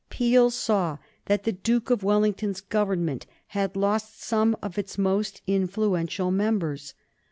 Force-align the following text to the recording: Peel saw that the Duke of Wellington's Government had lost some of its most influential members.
Peel 0.09 0.49
saw 0.49 0.97
that 1.27 1.43
the 1.43 1.51
Duke 1.51 1.91
of 1.91 2.01
Wellington's 2.01 2.59
Government 2.59 3.27
had 3.49 3.75
lost 3.75 4.19
some 4.19 4.57
of 4.59 4.79
its 4.79 4.97
most 4.97 5.43
influential 5.45 6.31
members. 6.31 6.95